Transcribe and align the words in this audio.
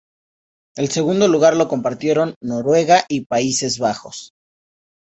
El 0.75 0.89
segundo 0.89 1.27
lugar 1.27 1.55
lo 1.55 1.67
compartieron 1.67 2.33
Noruega 2.41 3.05
y 3.07 3.25
Países 3.27 3.77
Bajos. 3.77 4.33